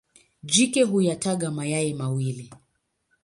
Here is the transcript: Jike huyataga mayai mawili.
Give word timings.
Jike 0.43 0.81
huyataga 0.83 1.51
mayai 1.51 1.93
mawili. 1.93 2.49